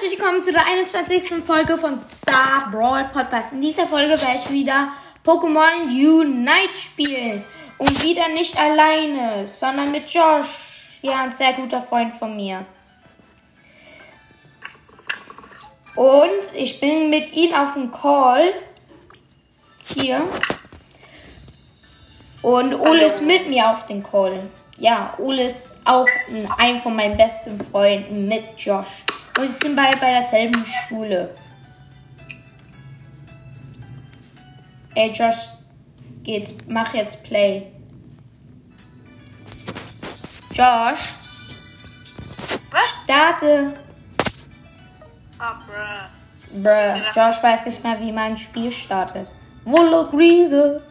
[0.00, 1.44] herzlich willkommen zu der 21.
[1.44, 3.52] Folge von Star Brawl Podcast.
[3.52, 4.92] In dieser Folge werde ich wieder
[5.26, 7.44] Pokémon Unite spielen.
[7.78, 10.46] Und wieder nicht alleine, sondern mit Josh.
[11.02, 12.64] Ja, ein sehr guter Freund von mir.
[15.96, 18.54] Und ich bin mit ihm auf dem Call.
[19.96, 20.22] Hier.
[22.42, 24.48] Und Ole ist mit mir auf dem Call.
[24.76, 26.06] Ja, Ole ist auch
[26.56, 29.02] ein von meinen besten Freunden mit Josh.
[29.38, 31.32] Und sie sind beide bei derselben Schule.
[34.96, 35.36] Ey, Josh,
[36.24, 37.72] geht's, mach jetzt Play.
[40.50, 40.98] Josh,
[42.72, 43.02] Was?
[43.04, 43.78] starte.
[45.38, 46.60] Ah, bruh.
[46.60, 49.30] Bruh, Josh weiß nicht mal, wie man ein Spiel startet.
[49.64, 50.82] Wollo Riese.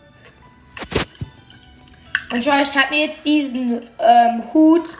[2.31, 4.97] Und Josh hat mir jetzt diesen ähm, Hut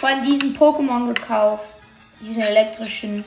[0.00, 1.71] von diesem Pokémon gekauft.
[2.22, 3.24] Diesen elektrischen.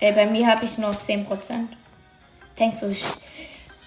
[0.00, 1.68] Ey, bei mir habe ich noch 10%.
[2.58, 3.02] Denk so, ich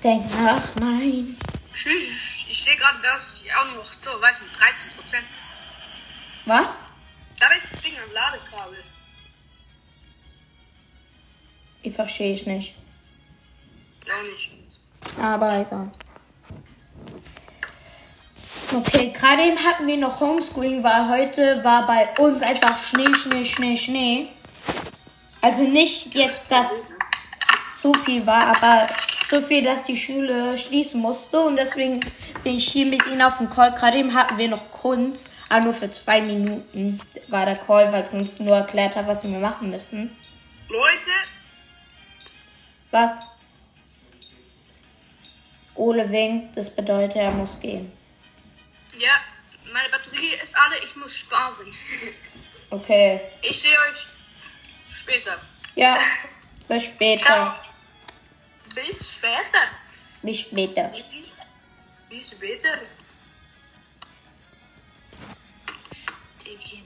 [0.04, 1.38] denk nach, nein.
[1.73, 2.44] Tschüss.
[2.50, 5.26] Ich sehe gerade, dass ich auch noch, so, weiß nicht, 13 Prozent.
[6.46, 6.86] Was?
[7.40, 8.84] Da ist das Ding am Ladekabel.
[11.84, 12.76] Ich verstehe ich nicht.
[14.06, 14.52] Auch nicht.
[15.20, 15.92] Aber egal.
[18.74, 23.44] Okay, gerade eben hatten wir noch Homeschooling, weil heute war bei uns einfach Schnee, Schnee,
[23.44, 24.28] Schnee, Schnee.
[25.42, 26.94] Also nicht jetzt, dass
[27.74, 28.90] so viel war, aber
[29.28, 31.42] so viel, dass die Schule schließen musste.
[31.42, 32.00] Und deswegen
[32.46, 33.74] bin ich hier mit ihnen auf dem Call.
[33.74, 38.04] Gerade eben hatten wir noch Kunst, aber nur für zwei Minuten war der Call, weil
[38.04, 40.16] es uns nur erklärt hat, was wir machen müssen.
[40.70, 41.12] Leute,
[42.92, 43.20] Was?
[45.76, 47.92] Ole winkt, das bedeutet, er muss gehen.
[49.02, 49.12] Ja,
[49.74, 51.76] meine Batterie ist alle, ich muss sparen.
[52.70, 53.20] Okay.
[53.42, 54.06] Ich sehe euch
[54.90, 55.40] später.
[55.76, 55.98] Ja,
[56.68, 57.26] bis später.
[57.26, 57.56] Ciao.
[58.76, 59.59] Bis später.
[60.22, 60.92] Bis später.
[62.09, 62.78] Bis später.
[66.46, 66.84] Digi.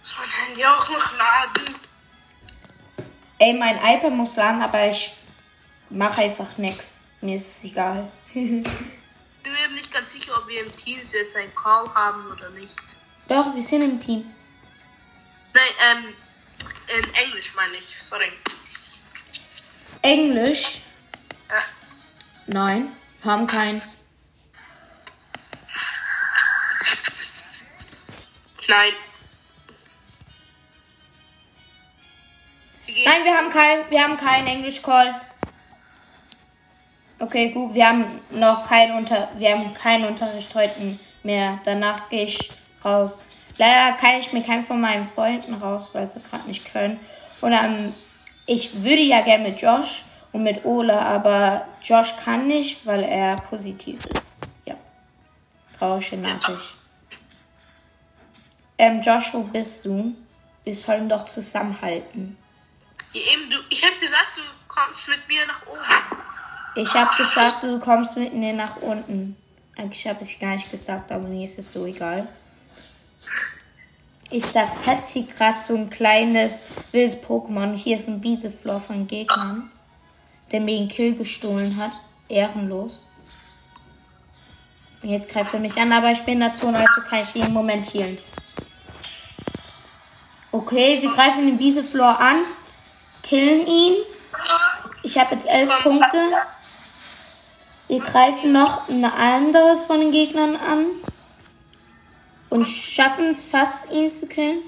[0.00, 1.74] Muss mein Handy auch noch laden?
[3.38, 5.16] Ey, mein iPad muss laden, aber ich
[5.88, 7.00] mache einfach nichts.
[7.20, 8.10] Mir ist es egal.
[9.70, 12.74] bin nicht ganz sicher, ob wir im Teams jetzt einen Call haben oder nicht.
[13.28, 14.24] Doch, wir sind im Team.
[15.54, 16.14] Nein, ähm,
[16.98, 18.32] in Englisch meine ich, sorry.
[20.02, 20.80] Englisch?
[21.48, 21.62] Ja.
[22.46, 22.88] Nein,
[23.24, 23.98] haben keins.
[28.66, 28.92] Nein.
[33.04, 35.29] Nein, wir haben kein, wir haben keinen Englisch-Call.
[37.22, 41.60] Okay, gut, wir haben noch keinen Unter, wir haben keinen Unterricht heute mehr.
[41.64, 42.50] Danach gehe ich
[42.82, 43.20] raus.
[43.58, 46.98] Leider kann ich mir keinen von meinen Freunden raus, weil sie gerade nicht können.
[47.42, 47.94] Und ähm,
[48.46, 53.36] ich würde ja gerne mit Josh und mit Ola, aber Josh kann nicht, weil er
[53.36, 54.56] positiv ist.
[54.64, 54.76] Ja.
[55.78, 56.74] Traurige Nachricht.
[58.78, 60.16] Ähm, Josh, wo bist du?
[60.64, 62.38] Wir sollen doch zusammenhalten.
[63.12, 66.29] Eben, du, ich habe gesagt, du kommst mit mir nach oben.
[66.76, 69.36] Ich habe gesagt, du kommst mit mir nach unten.
[69.76, 72.28] Eigentlich habe ich gar nicht gesagt, aber mir ist es so egal.
[74.30, 77.76] Ich zerfetze hier gerade so ein kleines wildes Pokémon.
[77.76, 79.70] Hier ist ein Bieseflor von Gegnern,
[80.52, 81.92] der mir den Kill gestohlen hat.
[82.28, 83.08] Ehrenlos.
[85.02, 87.52] Und jetzt greift er mich an, aber ich bin in der also kann ich ihn
[87.52, 88.16] momentieren.
[90.52, 92.36] Okay, wir greifen den Bieseflor an,
[93.22, 93.94] killen ihn.
[95.02, 96.18] Ich habe jetzt elf Punkte.
[97.90, 100.86] Wir greifen noch ein anderes von den Gegnern an.
[102.48, 104.60] Und schaffen es fast, ihn zu killen.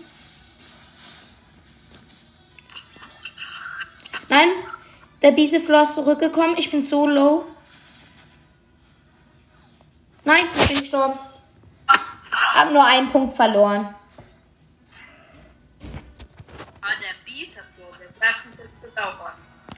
[4.28, 4.48] Nein,
[5.22, 6.56] der Bieseflor ist zurückgekommen.
[6.58, 7.44] Ich bin so low.
[10.24, 11.18] Nein, ich bin gestorben.
[12.32, 13.94] Hab nur einen Punkt verloren.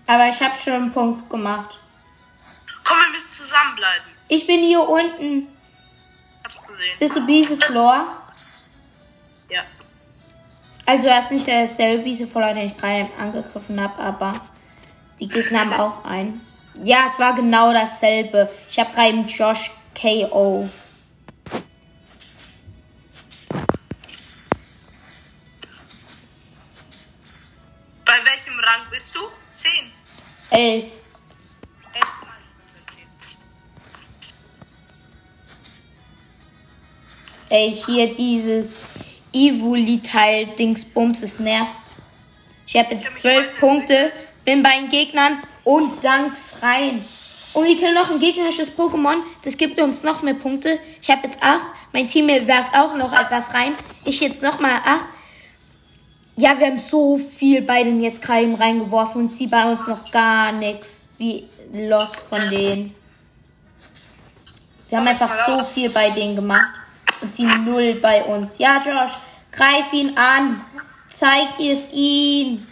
[0.06, 1.83] Aber ich habe schon einen Punkt gemacht.
[2.84, 4.04] Komm, wir müssen zusammenbleiben.
[4.28, 5.48] Ich bin hier unten.
[6.44, 6.98] Hab's gesehen.
[6.98, 8.22] Bist du Bieseflor?
[9.48, 9.62] Ja.
[10.86, 14.32] Also er ist nicht derselbe Bieseflor, den ich gerade angegriffen habe, aber
[15.19, 16.46] die Gegner haben auch einen.
[16.82, 18.50] Ja, es war genau dasselbe.
[18.69, 20.69] Ich habe gerade eben Josh KO.
[28.04, 29.20] Bei welchem Rang bist du?
[29.54, 29.90] Zehn.
[30.50, 30.84] Elf.
[30.84, 31.03] Elf.
[37.54, 38.74] Ey, hier dieses
[39.32, 41.70] Evoli-Teil Dingsbums, das nervt.
[42.66, 44.10] Ich habe jetzt zwölf Punkte,
[44.44, 47.04] bin bei den Gegnern und Danks rein.
[47.52, 49.18] Und wir killen noch ein gegnerisches Pokémon.
[49.44, 50.80] Das gibt uns noch mehr Punkte.
[51.00, 51.68] Ich habe jetzt acht.
[51.92, 53.72] Mein Team werft auch noch etwas rein.
[54.04, 55.04] Ich jetzt noch mal acht.
[56.36, 60.10] Ja, wir haben so viel bei denen jetzt gerade reingeworfen und sie bei uns noch
[60.10, 61.04] gar nichts.
[61.18, 62.92] Wie los von denen.
[64.88, 66.83] Wir haben einfach so viel bei denen gemacht
[67.25, 68.59] und sie null bei uns.
[68.59, 69.12] Ja, Josh,
[69.53, 70.61] greif ihn an.
[71.09, 72.65] Zeig es ihn.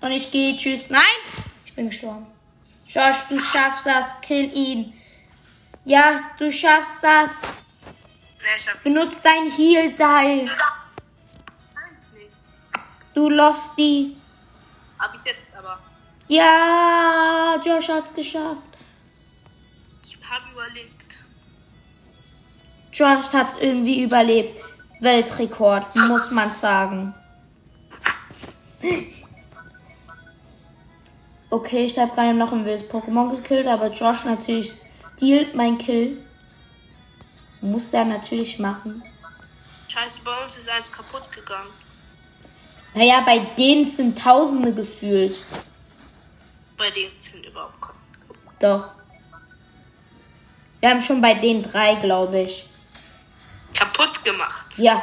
[0.00, 0.56] Und ich gehe.
[0.56, 0.88] Tschüss.
[0.88, 1.02] Nein!
[1.66, 2.26] Ich bin gestorben.
[2.88, 4.20] Josh, du schaffst das.
[4.22, 4.94] Kill ihn.
[5.84, 7.42] Ja, du schaffst das.
[7.42, 8.82] Ne, hab.
[8.82, 10.00] Benutz dein ich nicht.
[13.12, 14.16] Du lost die.
[14.98, 15.78] Hab ich jetzt aber.
[16.28, 18.62] Ja, Josh hat's geschafft.
[20.04, 21.03] Ich habe überlebt.
[22.94, 24.62] Josh hat's irgendwie überlebt.
[25.00, 27.12] Weltrekord, muss man sagen.
[31.50, 36.24] Okay, ich habe gerade noch ein wildes Pokémon gekillt, aber Josh natürlich stiehlt mein Kill.
[37.60, 39.02] Muss er natürlich machen.
[39.88, 41.70] Scheiße, bei uns ist eins kaputt gegangen.
[42.94, 45.36] Naja, bei denen sind Tausende gefühlt.
[46.76, 47.94] Bei denen sind überhaupt keine.
[48.60, 48.92] Doch.
[50.80, 52.66] Wir haben schon bei den drei, glaube ich.
[53.76, 54.78] Kaputt gemacht.
[54.78, 55.02] Ja.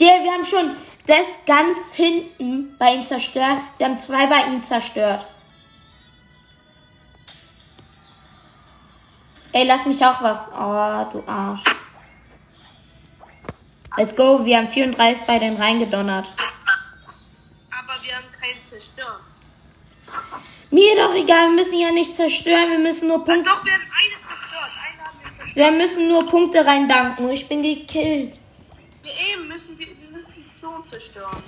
[0.00, 3.58] Der, wir haben schon das ganz hinten bei ihm zerstört.
[3.78, 5.24] Wir haben zwei bei ihm zerstört.
[9.52, 10.48] Ey, lass mich auch was.
[10.52, 11.62] Oh, du Arsch.
[13.96, 16.26] Let's go, wir haben 34 bei den reingedonnert.
[17.70, 19.22] Aber wir haben keinen zerstört.
[20.70, 23.48] Mir doch egal, wir müssen ja nicht zerstören, wir müssen nur Punkte.
[23.48, 24.25] doch, wir haben haben
[25.56, 27.30] wir müssen nur Punkte reindanken.
[27.30, 28.38] Ich bin gekillt.
[29.02, 31.42] Wir eben müssen wir, wir müssen die Zone zerstören.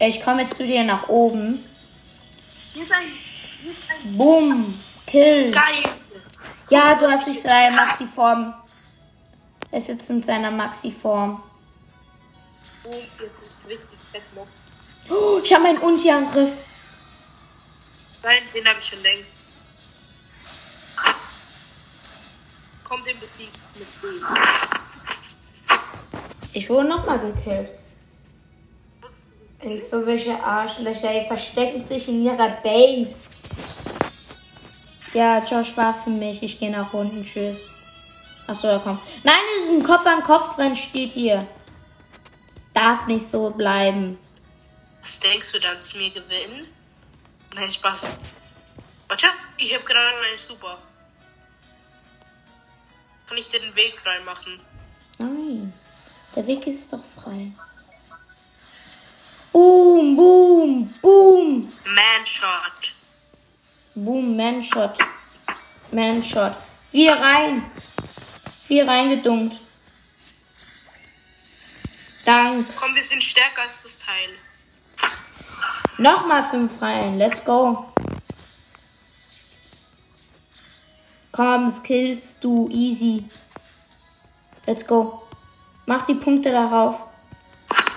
[0.00, 1.64] Ich komme jetzt zu dir nach oben.
[2.72, 3.02] Hier ist ein.
[3.62, 4.18] Hier ist ein.
[4.18, 4.74] Boom.
[5.06, 5.52] Kill.
[5.52, 5.84] Geil.
[6.68, 8.54] Ja, du hast dich seine Maxi-Form.
[9.70, 11.40] Er sitzt in seiner Maxi-Form.
[12.84, 14.48] Oh, jetzt ist richtig fett noch.
[15.10, 16.52] Oh, ich habe meinen Unti-Angriff.
[18.22, 19.28] Nein, den habe ich schon längst.
[22.84, 24.10] Kommt den besiegt mit 10.
[26.54, 27.72] Ich wurde nochmal gekillt.
[29.60, 33.28] Ey, so welche Arschlöcher, die verstecken sich in ihrer Base.
[35.14, 36.42] Ja, Josh war für mich.
[36.42, 37.24] Ich gehe nach unten.
[37.24, 37.58] Tschüss.
[38.46, 39.00] Achso, er kommt.
[39.22, 41.46] Nein, es ist ein Kopf an Kopf rennen, steht hier.
[42.46, 44.18] Es darf nicht so bleiben.
[45.04, 46.66] Was denkst du, dass mir gewinnen?
[47.54, 48.08] Nein, Spaß.
[49.06, 49.26] Warte,
[49.58, 50.78] ich habe gerade einen Super.
[53.26, 54.58] Kann ich dir den Weg frei machen?
[55.18, 55.74] Nein,
[56.34, 57.52] der Weg ist doch frei.
[59.52, 61.72] Boom, boom, boom.
[61.84, 62.94] Manshot.
[63.94, 64.96] Boom, Manshot.
[65.92, 66.56] Manshot.
[66.90, 67.70] Vier rein.
[68.66, 69.60] Vier reingedunkt.
[72.24, 72.66] Dank.
[72.76, 74.30] Komm, wir sind stärker als das Teil.
[75.98, 77.18] Nochmal fünf rein.
[77.18, 77.86] Let's go.
[81.30, 83.24] Komm, skillst du easy.
[84.66, 85.22] Let's go.
[85.86, 87.08] Mach die Punkte darauf.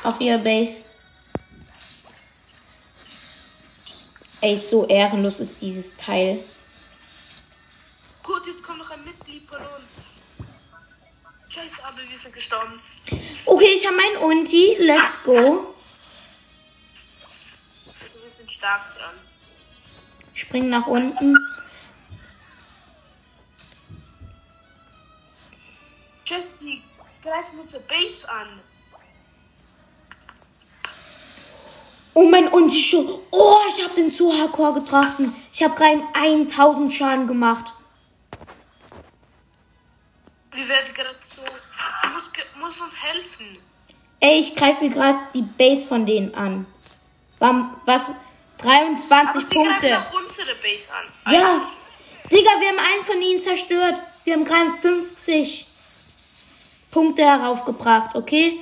[0.04, 0.86] Auf ihre Base.
[4.42, 6.40] Ey, so ehrenlos ist dieses Teil.
[8.24, 10.12] Gut, jetzt kommt noch ein Mitglied von uns.
[11.50, 12.80] Scheiße, aber wir sind gestorben.
[13.46, 14.76] Okay, ich habe mein Unti.
[14.80, 15.74] Let's go.
[18.28, 19.16] Wir sind stark dran.
[20.34, 21.34] Spring nach unten.
[26.26, 26.82] Jesse,
[27.22, 28.48] greif mir zur Base an.
[32.16, 33.08] Oh, mein Unti schon.
[33.32, 35.34] Oh, ich habe den so hardcore getroffen.
[35.54, 37.74] Ich habe gerade 1000 Schaden gemacht.
[40.52, 41.44] Wir werden gerade so.
[42.04, 43.58] Du musst, musst uns helfen.
[44.20, 46.66] Ey, ich greife gerade die Base von denen an.
[47.40, 48.10] Was?
[48.58, 49.88] 23 Aber sie Punkte.
[49.88, 51.62] Ja.
[52.32, 54.02] Digga, wir haben einen von ihnen zerstört.
[54.24, 55.68] Wir haben gerade 50
[56.92, 58.60] Punkte heraufgebracht, okay?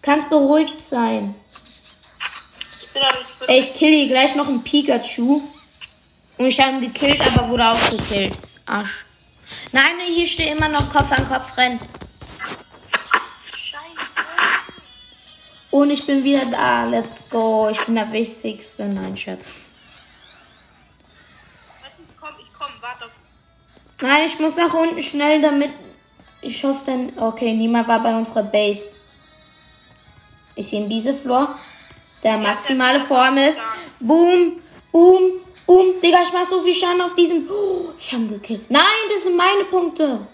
[0.00, 1.34] Kannst beruhigt sein.
[3.46, 5.42] Ey, ich kill hier gleich noch einen Pikachu.
[6.36, 8.38] Und ich habe ihn gekillt, aber wurde auch gekillt.
[8.66, 9.06] Arsch.
[9.72, 11.80] Nein, hier steht immer noch Kopf an Kopf rennen.
[15.74, 16.84] Und ich bin wieder da.
[16.84, 17.68] Let's go.
[17.68, 18.84] Ich bin der Wichtigste.
[18.84, 19.56] Nein, Schatz.
[21.98, 23.10] Ich komm, ich komm, warte.
[24.00, 25.72] Nein, ich muss nach unten schnell, damit.
[26.42, 27.18] Ich hoffe dann.
[27.18, 28.94] Okay, niemand war bei unserer Base.
[30.54, 31.52] Ist hier ein Bieseflor?
[32.22, 33.64] Der maximale Form ist.
[33.98, 34.62] Boom,
[34.92, 36.00] boom, boom.
[36.00, 37.50] Digga, ich mach so viel Schaden auf diesem.
[37.50, 38.70] Oh, ich hab ihn gekillt.
[38.70, 40.24] Nein, das sind meine Punkte.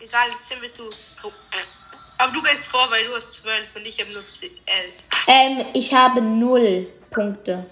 [0.00, 0.82] Egal, sind wir zu.
[1.22, 1.30] Oh.
[2.18, 4.54] Aber du gehst vor, weil du hast 12 und ich habe nur 11.
[5.26, 7.66] Ähm, ich habe null Punkte.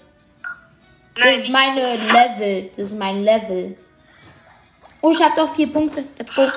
[1.15, 2.69] Das Nein, ist meine Level.
[2.69, 3.77] Das ist mein Level.
[5.01, 6.03] Oh, ich habe doch vier Punkte.
[6.17, 6.49] Let's go.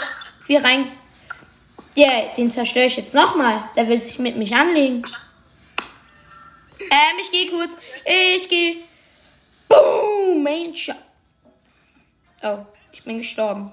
[0.44, 0.90] Vier rein.
[1.96, 3.62] Der, den zerstöre ich jetzt nochmal.
[3.76, 5.02] Der will sich mit mich anlegen.
[6.80, 7.80] Ähm, ich gehe kurz.
[8.04, 8.76] Ich gehe.
[9.68, 10.96] Boom, Main Shot.
[12.42, 12.58] Oh,
[12.92, 13.72] ich bin gestorben.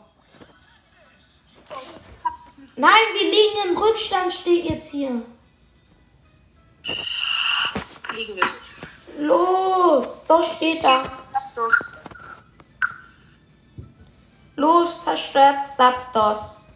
[2.78, 5.22] Nein, wir liegen im Rückstand, steht jetzt hier.
[8.16, 8.74] Liegen wir nicht.
[9.20, 11.04] Los, doch steht da.
[14.56, 16.70] Los, zerstört Zapdos.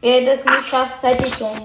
[0.00, 1.64] Wer das nicht schafft, seid ihr dumm.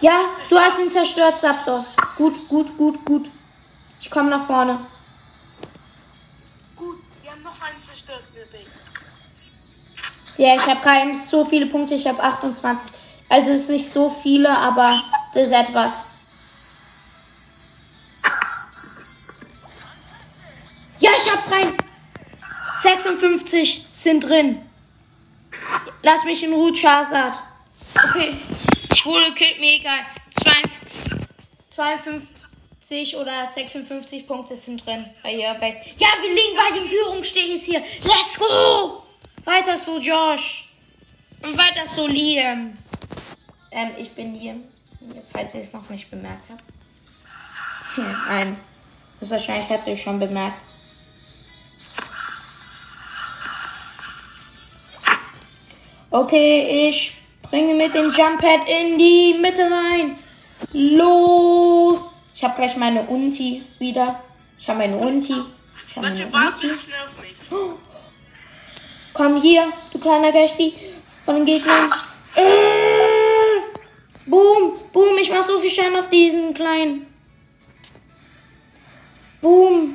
[0.00, 1.96] Ja, du hast ihn zerstört, Zapdos.
[2.16, 3.30] Gut, gut, gut, gut.
[4.00, 4.78] Ich komme nach vorne.
[10.40, 11.94] Ja, ich habe gerade so viele Punkte.
[11.94, 12.90] Ich habe 28.
[13.28, 15.02] Also ist nicht so viele, aber
[15.34, 16.04] das ist etwas.
[20.98, 21.76] Ja, ich hab's rein.
[22.72, 24.62] 56 sind drin.
[26.02, 27.34] Lass mich in Ruhe, Charizard.
[28.08, 28.30] Okay.
[28.94, 30.06] Ich wurde gekillt, mir egal.
[31.68, 35.82] 52 oder 56 Punkte sind drin bei ihrer Base.
[35.98, 37.82] Ja, wir liegen weit in Führung, steht jetzt hier.
[38.04, 39.02] Let's go!
[39.50, 40.70] Weiter so, Josh.
[41.42, 42.78] Und weiter so, Liam.
[43.72, 44.62] Ähm, ich bin Liam.
[45.32, 46.62] Falls ihr es noch nicht bemerkt habt.
[47.96, 48.56] Hm, Nein.
[49.18, 50.68] Das wahrscheinlich habt ihr schon bemerkt.
[56.12, 60.16] Okay, ich bringe mit dem Jump Pad in die Mitte rein.
[60.72, 62.12] Los!
[62.34, 64.22] Ich habe gleich meine Unti wieder.
[64.60, 65.34] Ich habe meine Unti.
[65.88, 67.79] Ich habe meine Warte, warte Unti.
[69.20, 70.72] Komm hier, du kleiner Gästi
[71.26, 71.90] von den Gegnern.
[72.36, 72.40] Äh,
[74.24, 77.06] boom, boom, ich mach so viel Schaden auf diesen kleinen.
[79.42, 79.94] Boom.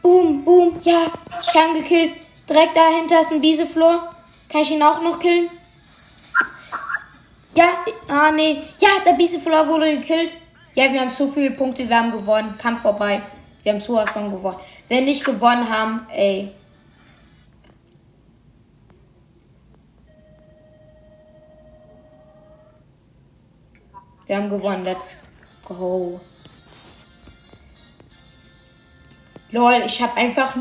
[0.00, 2.14] Boom, boom, ja, ich ihn gekillt.
[2.48, 4.14] Direkt dahinter ist ein Bieseflor.
[4.48, 5.50] Kann ich ihn auch noch killen?
[7.54, 8.62] Ja, ah nee.
[8.78, 10.38] Ja, der Bieseflor wurde gekillt.
[10.72, 12.54] Ja, wir haben so viele Punkte, wir haben gewonnen.
[12.56, 13.20] Kampf vorbei.
[13.62, 14.58] Wir haben so davon gewonnen.
[14.88, 16.52] Wenn nicht gewonnen haben, ey.
[24.26, 25.16] Wir haben gewonnen, let's
[25.64, 26.20] go.
[29.50, 30.54] Lol, ich habe einfach.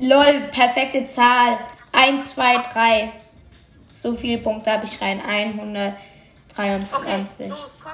[0.00, 1.58] Lol, perfekte Zahl.
[1.92, 3.12] 1, 2, 3.
[3.94, 5.20] So viele Punkte habe ich rein.
[5.20, 7.48] 123.
[7.48, 7.92] Los, komm.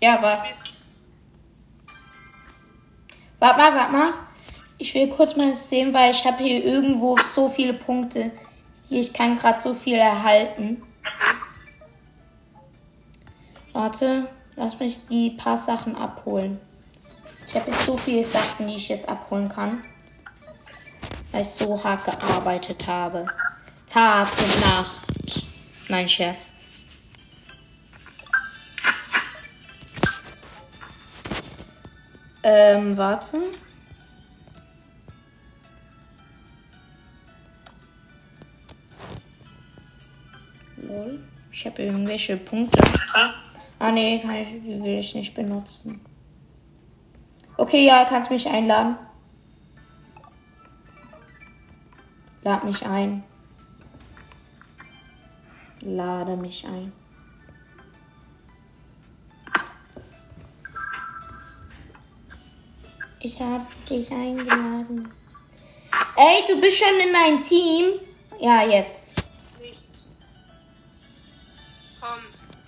[0.00, 0.77] Ja, was?
[3.38, 4.12] Warte mal, warte mal.
[4.78, 8.30] Ich will kurz mal sehen, weil ich habe hier irgendwo so viele Punkte.
[8.88, 10.82] Hier, ich kann gerade so viel erhalten.
[13.72, 16.58] Warte, lass mich die paar Sachen abholen.
[17.46, 19.82] Ich habe jetzt so viele Sachen, die ich jetzt abholen kann.
[21.30, 23.26] Weil ich so hart gearbeitet habe.
[23.86, 25.06] Tag und Nacht.
[25.88, 26.57] Nein, Scherz.
[32.50, 33.36] Ähm, warte.
[40.78, 41.20] Lol.
[41.52, 42.82] Ich habe irgendwelche Punkte.
[43.12, 43.34] Ah,
[43.78, 46.00] Ah nee, kann ich, will ich nicht benutzen.
[47.58, 48.96] Okay, ja, kannst mich einladen.
[52.42, 53.24] Lad mich ein.
[55.82, 56.92] Lade mich ein.
[63.20, 65.12] Ich habe dich eingeladen.
[66.16, 68.00] Ey, du bist schon in ein Team?
[68.38, 69.16] Ja, jetzt.
[69.60, 70.04] nichts.
[72.00, 72.20] Komm,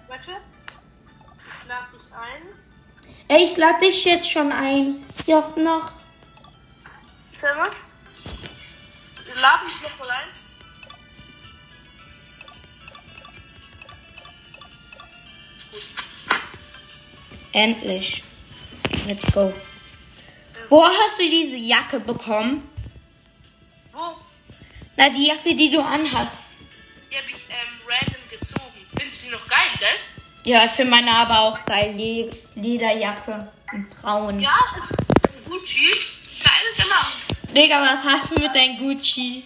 [0.08, 0.32] warte.
[0.32, 2.42] Ich lade dich ein.
[3.28, 5.04] Ey, ich lade dich jetzt schon ein.
[5.24, 5.92] Wie oft noch?
[7.36, 7.70] Zimmer.
[9.24, 10.28] Wir laden dich noch mal ein.
[17.52, 18.24] Endlich.
[19.06, 19.52] Let's go.
[20.70, 22.62] Wo hast du diese Jacke bekommen?
[23.92, 24.14] Wo?
[24.96, 26.50] Na, die Jacke, die du anhast.
[27.10, 28.86] Die habe ich ähm, random gezogen.
[28.96, 30.52] Findest du die noch geil, gell?
[30.52, 31.92] Ja, ich finde meine aber auch geil.
[31.96, 33.48] Le Lederjacke.
[33.72, 34.38] in Braun.
[34.38, 34.96] Ja, ist
[35.48, 35.90] Gucci.
[36.42, 37.14] Geil gemacht.
[37.54, 39.42] Digga, was hast du mit deinem Gucci?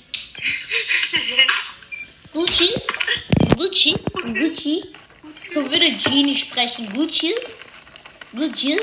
[2.34, 2.68] Gucci?
[3.56, 3.96] Gucci?
[4.12, 4.84] Gucci?
[5.42, 6.86] So würde Genie sprechen.
[6.92, 7.34] Gucci?
[8.34, 8.76] Gucci?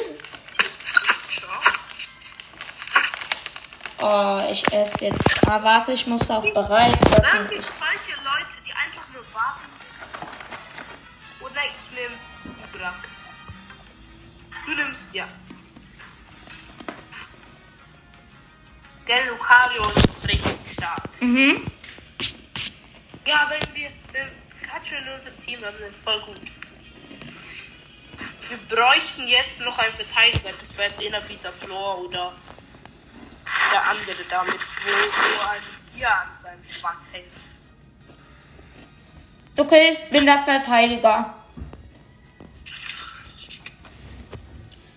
[4.04, 5.48] Oh, ich esse jetzt.
[5.48, 9.70] Ah, warte, ich muss auf bereit Dann gibt es solche Leute, die einfach nur warten.
[11.40, 12.16] Oder ich nehme
[12.64, 12.96] Ubrak.
[14.66, 15.28] Du nimmst, ja.
[19.06, 21.04] Gell, Lucario ist richtig stark.
[21.20, 21.64] Mhm.
[23.28, 23.90] Ja, wenn wir
[24.60, 26.42] Pikachu in unserem Team haben, ist voll gut.
[28.50, 30.50] Wir bräuchten jetzt noch einen Verteidiger.
[30.60, 32.34] Das wäre jetzt einer dieser Flor oder
[33.72, 35.62] der andere damit, wo, wo ein
[35.94, 37.32] Tier an seinem Schwanz hängt.
[39.58, 41.34] Okay, ich bin der Verteidiger.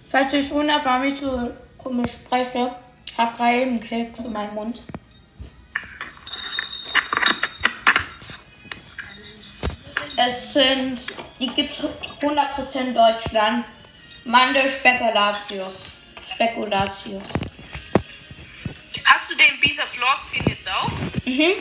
[0.09, 4.54] Falls euch wundert, warum ich so komisch spreche, ich habe gerade einen Keks in meinem
[4.54, 4.83] Mund.
[10.16, 10.99] Es sind,
[11.40, 11.85] die gibt es
[12.23, 13.64] 100% Deutschland.
[14.25, 15.93] Mandel Spekulatius.
[16.33, 17.23] Spekulatius.
[19.35, 20.91] Du den Bisa Floor Skin jetzt auch?
[21.25, 21.57] Mhm.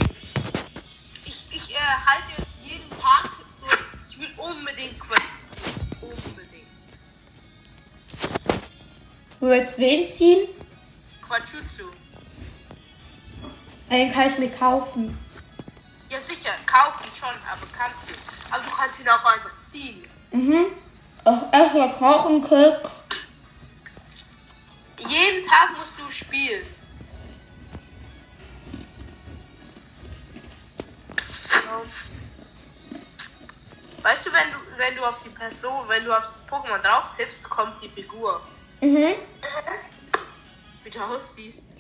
[1.26, 3.66] Ich, ich äh, halte jetzt jeden Tag so.
[4.10, 5.28] Ich will unbedingt quatschen.
[6.02, 6.68] Unbedingt.
[9.40, 10.48] Du willst wen ziehen?
[11.28, 11.90] Quachuchu.
[13.90, 15.18] Den kann ich mir kaufen.
[16.10, 16.54] Ja, sicher.
[16.68, 18.14] Kaufen schon, aber kannst du.
[18.54, 20.08] Aber du kannst ihn auch einfach ziehen.
[20.32, 20.66] Mhm.
[21.26, 22.90] Ach, erstmal kochen, Keks.
[25.10, 26.64] Jeden Tag musst du spielen.
[34.02, 37.12] Weißt du, wenn du, wenn du auf die Person, wenn du auf das Pokémon drauf
[37.16, 38.42] tippst, kommt die Figur.
[38.82, 39.16] Mhm.
[40.84, 41.78] Wie du aussiehst.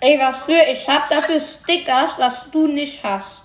[0.00, 3.42] Ey, was für, ich hab dafür Stickers, was du nicht hast.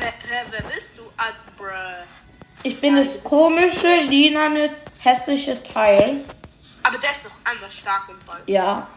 [0.00, 1.02] Wer, wer, wer bist du?
[1.18, 1.26] Ah,
[1.58, 1.68] bruh.
[2.62, 6.24] Ich bin das komische, linane, hässliche Teil.
[6.84, 8.40] Aber der ist doch anders stark im Fall.
[8.46, 8.88] Ja.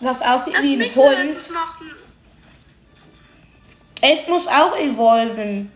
[0.00, 1.50] Was aussieht Das wie ein Hund.
[1.50, 1.90] machen.
[4.00, 5.72] Es muss auch evolven.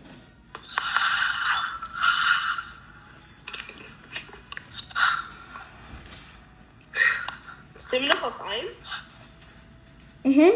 [7.73, 8.89] Sind wir noch auf 1?
[10.23, 10.51] Mhm.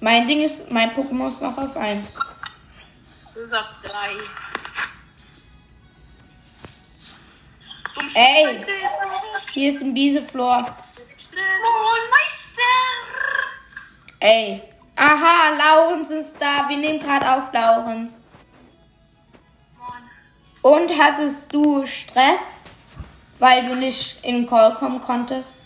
[0.00, 2.08] Mein Ding ist, mein Pokémon ist noch auf 1.
[3.34, 4.16] Das ist auf 3.
[8.14, 8.58] Ey.
[9.52, 10.76] Hier ist ein Bieseflor.
[12.10, 12.62] Meister!
[14.20, 14.62] Ey.
[14.96, 16.68] Aha, Laurens ist da.
[16.68, 18.24] Wir nehmen gerade auf, Laurens.
[20.62, 22.58] Und hattest du Stress,
[23.38, 25.62] weil du nicht in den Call kommen konntest?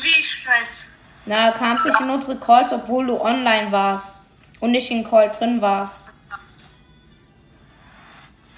[0.00, 0.88] Wie Stress.
[1.24, 4.18] Na, kamst nicht in unsere Calls, obwohl du online warst
[4.60, 6.12] und nicht in Call drin warst.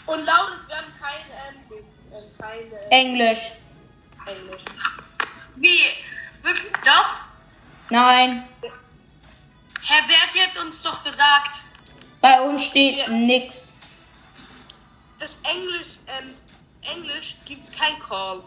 [0.06, 3.52] Und Laurens, wir haben keine ähm, ähm, keine Englisch.
[4.26, 4.64] Englisch.
[5.56, 5.80] Wie?
[6.42, 6.72] Wirklich?
[6.84, 7.16] Doch?
[7.90, 8.48] Nein,
[9.86, 11.60] Herr Bert hat uns doch gesagt,
[12.22, 13.74] bei uns steht nix.
[15.18, 16.34] das Englisch, ähm,
[16.94, 18.42] Englisch gibt's kein Call.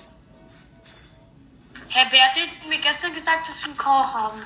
[1.90, 4.44] Herr Bert hat mir gestern gesagt, dass wir einen Call haben.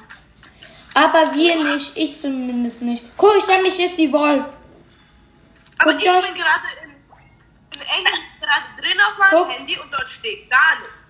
[0.94, 3.06] Aber wir nicht, ich zumindest nicht.
[3.15, 4.52] Guck, ich hab mich jetzt evolve.
[5.80, 6.26] Aber Guck, ich Josh.
[6.26, 9.58] bin gerade in, in Englisch gerade drin auf meinem Guck.
[9.58, 11.01] Handy und dort steht gar nichts.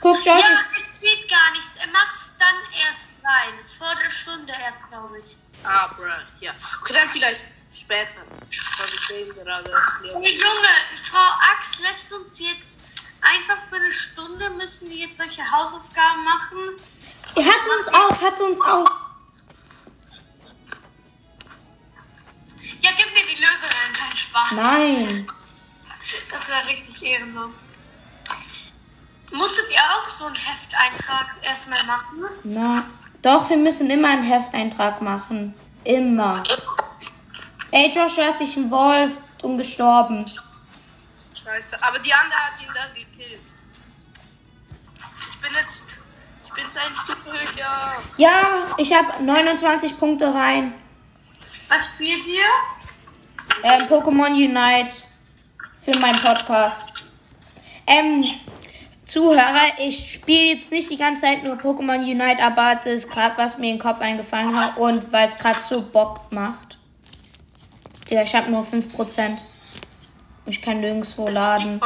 [0.00, 1.76] Guck, Josh, Ja, ich, es steht gar nichts.
[1.76, 2.56] Er macht's dann
[2.86, 3.64] erst rein.
[3.78, 5.36] Vor der Stunde erst, glaube ich.
[5.64, 6.04] Ah, bruh,
[6.40, 6.52] ja.
[6.80, 8.20] Okay, dann vielleicht später.
[8.28, 9.70] Weil wir sehen gerade.
[10.02, 10.74] Hey Junge,
[11.10, 12.80] Frau Ax lässt uns jetzt
[13.20, 16.58] einfach für eine Stunde müssen wir jetzt solche Hausaufgaben machen.
[17.36, 18.88] hat sie uns auf, hat sie uns auf.
[22.80, 24.52] Ja, gib mir die Lösungen, kein Spaß.
[24.52, 25.26] Nein.
[26.30, 27.64] Das wäre richtig ehrenlos.
[29.36, 32.24] Musstet ihr auch so einen Hefteintrag erstmal machen?
[32.44, 32.82] Na,
[33.20, 35.54] doch, wir müssen immer einen Hefteintrag machen.
[35.84, 36.42] Immer.
[37.70, 40.24] Ey, Josh, du hast dich evolved und gestorben.
[41.34, 41.82] Scheiße.
[41.82, 43.40] Aber die andere hat ihn dann gekillt.
[45.30, 45.98] Ich bin jetzt.
[46.46, 48.02] Ich bin sein Stufe höher.
[48.16, 48.40] Ja,
[48.78, 50.72] ich habe 29 Punkte rein.
[51.38, 52.46] Was spielt ihr?
[53.64, 54.90] Ähm, Pokémon Unite
[55.84, 56.92] für meinen Podcast.
[57.86, 58.24] Ähm,
[59.16, 63.34] Zuhörer, ich spiele jetzt nicht die ganze Zeit nur Pokémon Unite, aber das ist gerade,
[63.38, 66.76] was mir in den Kopf eingefallen hat und weil es gerade so Bock macht.
[68.10, 69.38] Ja, ich habe nur 5%.
[70.44, 71.80] Ich kann nirgendwo laden.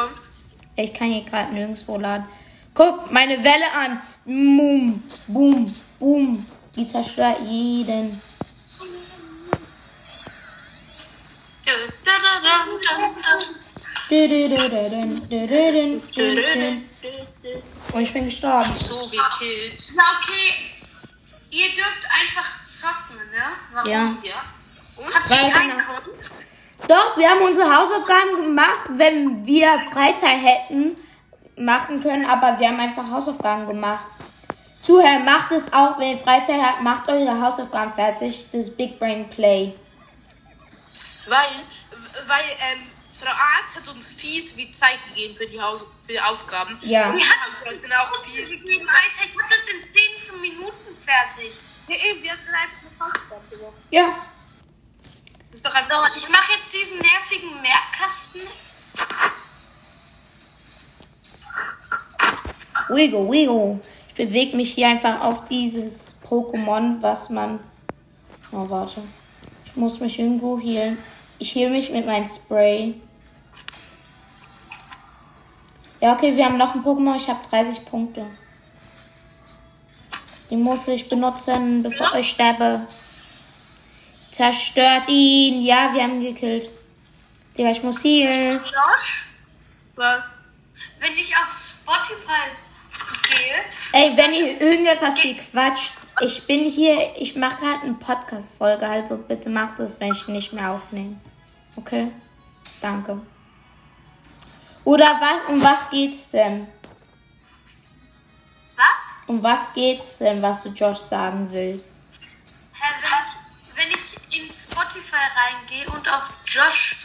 [0.74, 2.26] Ich kann hier gerade nirgendwo laden.
[2.74, 4.02] Guck meine Welle an.
[4.24, 6.46] Boom, boom, boom.
[6.74, 8.20] Die zerstört jeden.
[17.92, 18.70] Und ich bin gestorben.
[18.72, 19.92] So gekillt.
[19.96, 20.54] Na okay.
[21.50, 23.42] Ihr dürft einfach zocken, ne?
[23.72, 23.90] Warum?
[23.90, 24.14] Ja.
[24.22, 24.42] Ja.
[24.96, 25.14] Und?
[25.14, 26.42] Habt ihr noch- Kunst?
[26.88, 30.96] Doch, wir haben unsere Hausaufgaben gemacht, wenn wir Freizeit hätten
[31.56, 34.04] machen können, aber wir haben einfach Hausaufgaben gemacht.
[34.80, 38.46] Zuhörer, macht es auch, wenn ihr Freizeit habt, macht eure Hausaufgaben fertig.
[38.50, 39.74] Das Big Brain Play.
[41.26, 41.46] Weil,
[42.26, 46.12] weil ähm, Frau Arzt hat uns viel zu viel Zeit gegeben für die, Haus für
[46.12, 46.78] die Aufgaben.
[46.82, 47.12] Ja.
[47.12, 48.46] Wir haben dann auch viel.
[48.46, 51.56] Die Freizeit wird das in 10 Minuten fertig.
[51.88, 53.74] Ja, eben, wir haben dann einfach eine Hausaufgabe gemacht.
[53.90, 54.26] Ja.
[55.50, 56.16] Das ist doch So, einfach.
[56.16, 58.42] ich mache jetzt diesen nervigen Merkkasten.
[62.88, 63.80] Wiggle, wiggle.
[64.08, 67.58] Ich bewege mich hier einfach auf dieses Pokémon, was man.
[68.52, 69.02] Oh, warte.
[69.64, 70.96] Ich muss mich irgendwo healen.
[71.40, 73.00] Ich heal mich mit meinem Spray.
[75.98, 77.16] Ja, okay, wir haben noch ein Pokémon.
[77.16, 78.26] Ich habe 30 Punkte.
[80.50, 82.86] Die muss ich benutzen, bevor ich sterbe.
[84.30, 85.62] Zerstört ihn.
[85.62, 86.68] Ja, wir haben ihn gekillt.
[87.56, 88.58] Digga, ich muss healen.
[88.58, 89.26] Josh,
[89.94, 90.30] Was?
[91.00, 92.50] wenn ich auf Spotify
[93.30, 98.86] gehe, Ey, wenn ihr irgendetwas hier quatscht, ich bin hier, ich mache gerade eine Podcast-Folge,
[98.86, 101.16] also bitte macht es, wenn ich nicht mehr aufnehme.
[101.76, 102.12] Okay?
[102.80, 103.20] Danke.
[104.84, 106.66] Oder was, um was geht's denn?
[108.80, 109.16] was?
[109.26, 112.02] Um was geht's denn, was du Josh sagen willst?
[112.80, 112.88] Hä,
[113.76, 116.96] wenn, ich, wenn ich in Spotify reingehe und auf Josh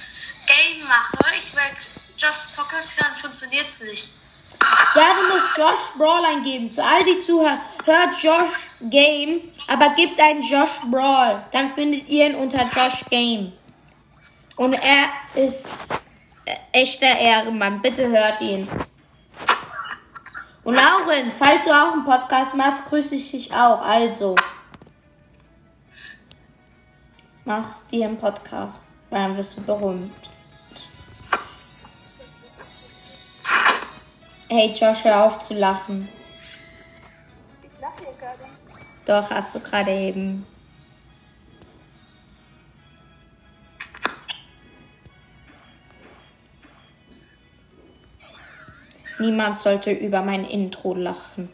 [0.47, 1.75] Game mache, ich werde
[2.17, 4.10] Josh Podcast hören, funktioniert es nicht.
[4.95, 6.71] Ja, du musst Josh Brawl eingeben.
[6.71, 11.43] Für all die Zuhörer, hört Josh Game, aber gebt einen Josh Brawl.
[11.51, 13.51] Dann findet ihr ihn unter Josh Game.
[14.56, 15.70] Und er ist
[16.46, 17.82] äh, echter Ehrenmann.
[17.82, 18.68] Bitte hört ihn.
[20.63, 23.82] Und Lauren, falls du auch einen Podcast machst, grüße ich dich auch.
[23.82, 24.36] Also,
[27.44, 30.12] mach dir einen Podcast, weil dann wirst du berühmt.
[34.48, 36.08] Hey Josh, hör auf zu lachen.
[37.62, 38.46] Ich lache hier gerade.
[39.06, 40.48] Doch, hast du gerade eben.
[49.26, 51.50] Niemand sollte über mein Intro lachen.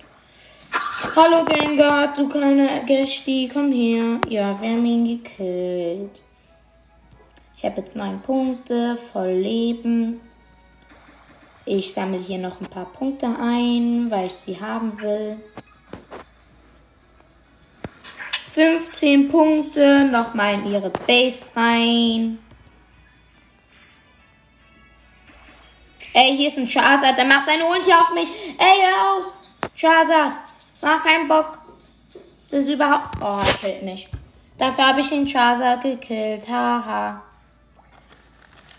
[1.16, 4.20] Hallo Gengar, du kleiner Gesti, komm her.
[4.28, 6.22] Ja, wir haben ihn gekillt.
[7.56, 10.20] Ich habe jetzt neun Punkte, voll Leben.
[11.66, 15.38] Ich sammle hier noch ein paar Punkte ein, weil ich sie haben will.
[18.54, 22.38] 15 Punkte, nochmal in ihre Base rein.
[26.14, 28.28] Ey, hier ist ein Charizard, der macht seine Ulti auf mich.
[28.58, 29.26] Ey, hör auf.
[29.76, 30.36] Charizard,
[30.74, 31.58] das macht keinen Bock.
[32.50, 33.16] Das ist überhaupt...
[33.22, 34.10] Oh, er killt mich.
[34.58, 36.48] Dafür habe ich den Charizard gekillt.
[36.50, 37.22] Haha.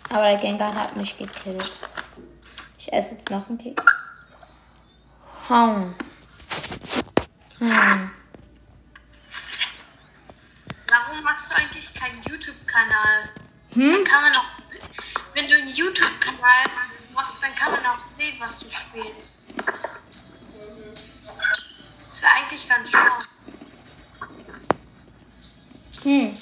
[0.09, 1.71] Aber der Gengar hat mich gekillt.
[2.77, 3.83] Ich esse jetzt noch einen Keks.
[5.47, 5.95] Hm.
[7.59, 8.11] Hm.
[10.89, 13.29] Warum machst du eigentlich keinen YouTube-Kanal?
[13.73, 13.91] Hm?
[13.91, 14.45] Dann kann man auch,
[15.33, 19.53] wenn du einen YouTube-Kanal machst, dann kann man auch sehen, was du spielst.
[22.07, 23.17] Das wäre eigentlich ganz schlau.
[26.03, 26.37] Hm.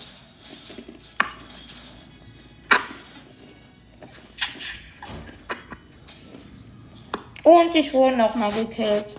[7.43, 9.15] Und ich wurde nochmal gekillt.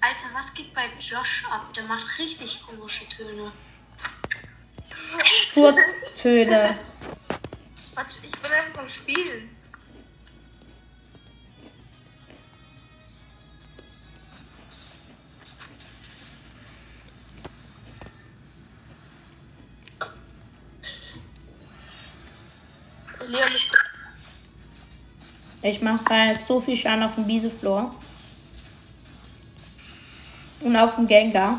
[0.00, 1.72] Alter, was geht bei Josh ab?
[1.74, 3.52] Der macht richtig komische Töne.
[5.54, 6.78] Furztöne.
[7.94, 9.56] Warte, ich bin einfach am Spielen.
[25.64, 27.94] Ich mache gerade so viel Schaden auf dem Bisoflor.
[30.60, 31.58] Und auf dem Gengar.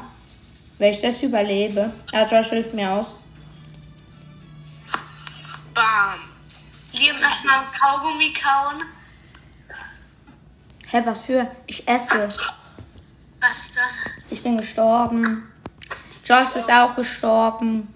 [0.77, 1.91] Wenn ich das überlebe.
[2.13, 3.19] Ja, Josh hilft mir aus.
[5.73, 6.19] Bam.
[6.91, 8.83] Liam erstmal Kaugummi kauen.
[10.91, 11.49] Hä, was für?
[11.65, 12.29] Ich esse.
[13.39, 14.13] Was dann?
[14.29, 15.51] Ich bin gestorben.
[16.23, 17.91] Josh ist auch gestorben.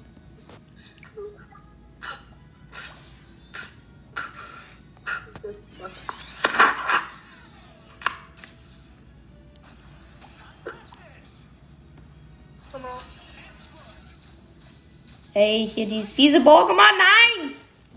[15.39, 16.75] Ey, hier dieses fiese Pokémon.
[16.75, 17.54] Nein!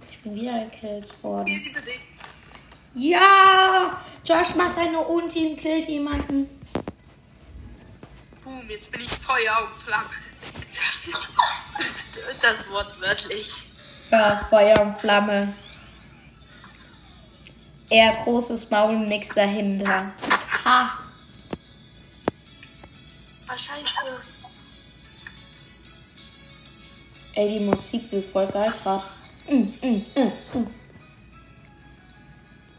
[0.08, 1.74] Ich bin wieder gekillt worden.
[2.94, 4.00] Ja!
[4.24, 6.48] Josh macht seine Ulti und killt jemanden.
[8.44, 10.04] Boom, jetzt bin ich Feuer und Flamme.
[12.40, 13.64] Das Wort wörtlich.
[14.10, 15.52] Ja, Feuer und Flamme.
[17.90, 20.12] Er großes Maul, nix dahinter.
[20.64, 20.98] Ha!
[23.48, 24.31] Ah, scheiße.
[27.34, 29.02] Ey, die Musik wird voll geil grad.
[29.48, 30.66] Mm, mm, mm, mm.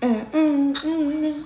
[0.01, 1.45] Mm, mm, mm, mm.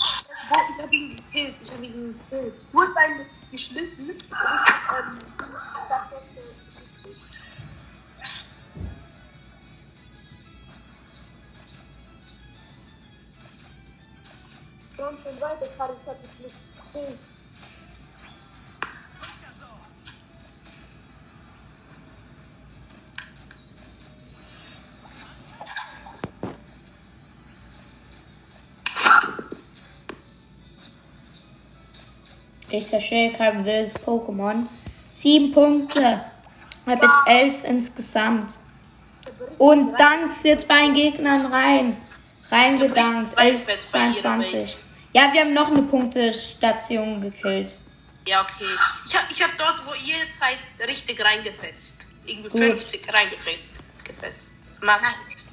[0.00, 1.54] Oh, ich hab ihn gekillt.
[1.62, 2.66] Ich hab ihn gekillt.
[2.94, 4.10] Dein geschlissen?
[4.10, 5.18] Und, ähm,
[15.12, 16.56] ich schon weiter, gerade ich dich nicht
[16.92, 17.29] gekillt.
[32.70, 34.66] Ich zerstöre kein wildes Pokémon.
[35.12, 36.24] Sieben Punkte.
[36.86, 38.54] Hab jetzt elf insgesamt.
[39.58, 41.96] Und dankst jetzt bei den Gegnern rein.
[42.50, 43.32] Reingedankt.
[43.32, 44.76] Du brichst 11, reinfetzt bei jeder 22.
[45.12, 47.76] Ja, wir haben noch eine Punktestation gekillt.
[48.26, 48.64] Ja, okay.
[49.06, 52.06] Ich hab, ich hab dort, wo ihr seid, richtig reingefetzt.
[52.26, 52.62] Irgendwie Gut.
[52.62, 54.04] 50 reingefetzt.
[54.04, 55.49] Gefetzt.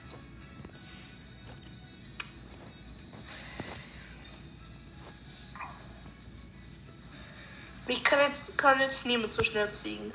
[8.17, 10.13] Kann jetzt, kann jetzt niemand so schnell ziehen.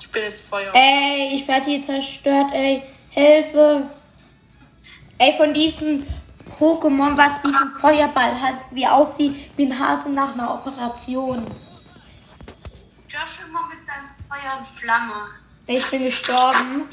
[0.00, 0.72] Ich bin jetzt Feuer.
[0.74, 2.82] Ey, ich werde hier zerstört, ey.
[3.10, 3.90] Hilfe.
[5.18, 6.06] Ey, von diesem
[6.58, 11.44] Pokémon, was diesen Feuerball hat, wie aussieht wie ein Hase nach einer Operation.
[13.08, 15.26] Josh immer mit seinem Feuer und Flamme.
[15.66, 16.88] Ich bin gestorben.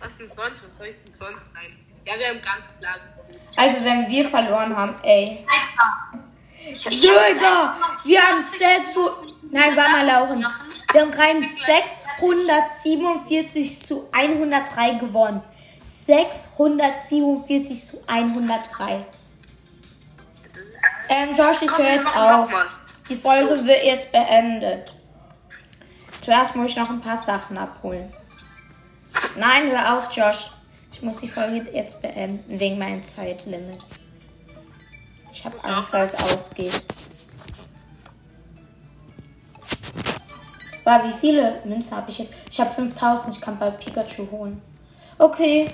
[0.00, 0.64] Was denn sonst?
[0.64, 1.76] Was soll ich denn sonst sein?
[2.04, 3.40] Ja, wir haben ganz klar gewonnen.
[3.56, 5.44] Also, wenn wir verloren haben, ey.
[5.50, 6.25] Alter.
[6.66, 8.60] Digga, wir haben 6.
[9.50, 10.64] Nein, war mal Laurens.
[10.92, 15.42] Wir haben rein 647 zu 103 gewonnen.
[16.02, 19.04] 647 zu 103.
[21.10, 22.48] Ähm, Josh, ich höre jetzt auf.
[23.08, 24.92] Die Folge wird jetzt beendet.
[26.20, 28.12] Zuerst muss ich noch ein paar Sachen abholen.
[29.36, 30.50] Nein, hör auf, Josh.
[30.92, 33.78] Ich muss die Folge jetzt beenden, wegen meinem Zeitlimit.
[35.36, 36.82] Ich habe Angst, dass es ausgeht.
[40.82, 42.32] War wie viele Münzen habe ich jetzt?
[42.50, 43.36] Ich habe 5000.
[43.36, 44.62] Ich kann bald Pikachu holen.
[45.18, 45.66] Okay.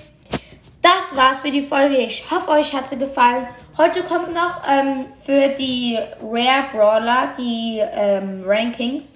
[0.83, 1.97] Das war's für die Folge.
[1.99, 3.47] Ich hoffe, euch hat sie gefallen.
[3.79, 9.15] Heute kommt noch ähm, für die Rare Brawler die ähm, Rankings.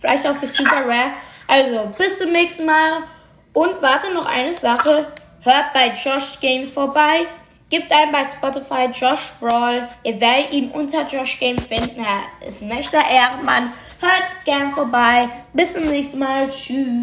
[0.00, 1.12] Vielleicht auch für Super Rare.
[1.46, 3.04] Also, bis zum nächsten Mal.
[3.52, 5.06] Und warte noch eine Sache.
[5.42, 7.28] Hört bei Josh Game vorbei.
[7.74, 9.88] Gebt ein bei Spotify Josh Brawl.
[10.04, 12.04] Ihr werdet ihn unter Josh Game finden.
[12.04, 13.72] Er ist ein echter Ehrenmann.
[14.00, 15.28] Hört gern vorbei.
[15.52, 16.48] Bis zum nächsten Mal.
[16.50, 17.02] Tschüss.